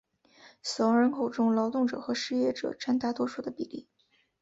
[0.63, 3.87] 死亡人口中劳动者和失业者占大多数的比例。